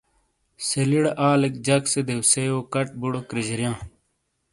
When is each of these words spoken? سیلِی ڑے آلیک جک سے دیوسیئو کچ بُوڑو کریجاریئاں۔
سیلِی 0.67 0.99
ڑے 1.03 1.11
آلیک 1.29 1.55
جک 1.65 1.83
سے 1.91 1.99
دیوسیئو 2.07 2.57
کچ 2.73 2.87
بُوڑو 2.99 3.21
کریجاریئاں۔ 3.29 3.75